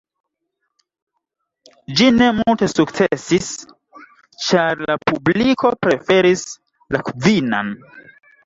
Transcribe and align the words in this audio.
Ĝi 1.99 2.07
ne 2.15 2.29
multe 2.37 2.69
sukcesis, 2.73 3.51
ĉar 4.47 4.83
la 4.87 4.97
publiko 5.13 5.75
preferis 5.87 6.45
la 6.97 7.05
Kvinan. 7.13 7.75